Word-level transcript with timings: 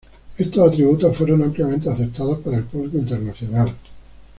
Estos 0.35 0.67
atributos 0.67 1.15
fueron 1.15 1.43
ampliamente 1.43 1.87
aceptados 1.87 2.39
para 2.39 2.57
el 2.57 2.63
público 2.63 2.97
internacional. 2.97 3.71